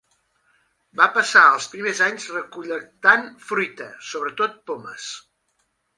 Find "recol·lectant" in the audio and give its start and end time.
2.37-3.29